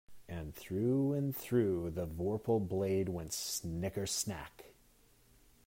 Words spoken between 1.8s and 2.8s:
the vorpal